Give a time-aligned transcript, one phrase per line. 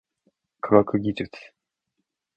[0.61, 1.31] 科学技術